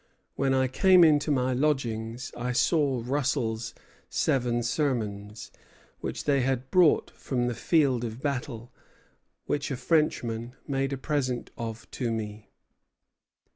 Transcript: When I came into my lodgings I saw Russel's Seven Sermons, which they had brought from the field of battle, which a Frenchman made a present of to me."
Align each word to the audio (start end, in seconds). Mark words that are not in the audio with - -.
When 0.35 0.51
I 0.55 0.67
came 0.67 1.03
into 1.03 1.29
my 1.29 1.53
lodgings 1.53 2.31
I 2.35 2.53
saw 2.53 3.03
Russel's 3.05 3.75
Seven 4.09 4.63
Sermons, 4.63 5.51
which 5.99 6.23
they 6.23 6.41
had 6.41 6.71
brought 6.71 7.11
from 7.11 7.45
the 7.45 7.53
field 7.53 8.03
of 8.03 8.19
battle, 8.19 8.73
which 9.45 9.69
a 9.69 9.77
Frenchman 9.77 10.55
made 10.67 10.91
a 10.91 10.97
present 10.97 11.51
of 11.55 11.85
to 11.91 12.09
me." 12.11 12.49